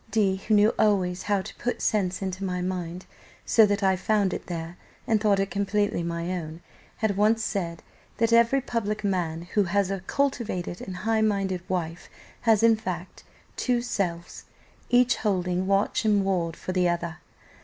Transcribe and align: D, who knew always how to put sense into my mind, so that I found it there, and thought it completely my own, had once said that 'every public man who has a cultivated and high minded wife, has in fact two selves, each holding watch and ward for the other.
D, 0.09 0.41
who 0.47 0.55
knew 0.55 0.73
always 0.79 1.21
how 1.21 1.43
to 1.43 1.53
put 1.59 1.79
sense 1.79 2.23
into 2.23 2.43
my 2.43 2.59
mind, 2.59 3.05
so 3.45 3.67
that 3.67 3.83
I 3.83 3.95
found 3.95 4.33
it 4.33 4.47
there, 4.47 4.75
and 5.05 5.21
thought 5.21 5.39
it 5.39 5.51
completely 5.51 6.01
my 6.01 6.31
own, 6.39 6.61
had 6.97 7.15
once 7.15 7.43
said 7.45 7.83
that 8.17 8.33
'every 8.33 8.61
public 8.61 9.03
man 9.03 9.43
who 9.53 9.65
has 9.65 9.91
a 9.91 9.99
cultivated 9.99 10.81
and 10.81 10.95
high 11.05 11.21
minded 11.21 11.61
wife, 11.69 12.09
has 12.49 12.63
in 12.63 12.77
fact 12.77 13.23
two 13.55 13.83
selves, 13.83 14.45
each 14.89 15.17
holding 15.17 15.67
watch 15.67 16.03
and 16.03 16.25
ward 16.25 16.55
for 16.55 16.71
the 16.71 16.89
other. 16.89 17.19